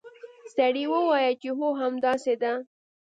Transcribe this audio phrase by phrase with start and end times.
[0.55, 2.53] سړي وویل چې هو همداسې ده.